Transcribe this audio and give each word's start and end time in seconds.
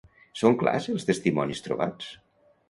Són 0.39 0.55
clars 0.63 0.87
els 0.93 1.05
testimonis 1.09 1.63
trobats? 1.69 2.11